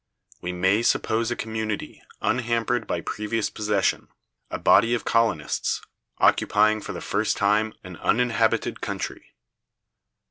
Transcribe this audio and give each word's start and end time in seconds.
We 0.41 0.51
may 0.51 0.81
suppose 0.81 1.29
a 1.29 1.35
community 1.35 2.01
unhampered 2.23 2.87
by 2.87 2.95
any 2.95 3.01
previous 3.03 3.51
possession; 3.51 4.07
a 4.49 4.57
body 4.57 4.95
of 4.95 5.05
colonists, 5.05 5.79
occupying 6.17 6.81
for 6.81 6.91
the 6.93 7.01
first 7.01 7.37
time 7.37 7.75
an 7.83 7.97
uninhabited 7.97 8.81
country. 8.81 9.35